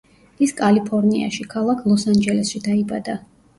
ის 0.45 0.53
კალიფორნიაში, 0.61 1.45
ქალაქ 1.53 1.85
ლოს 1.93 2.09
ანჯელესში 2.17 2.65
დაიბადა. 2.71 3.19